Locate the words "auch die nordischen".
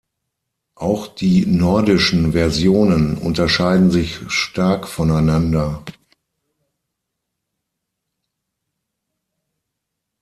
0.73-2.31